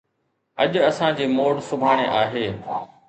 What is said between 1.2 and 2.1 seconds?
موڙ سڀاڻي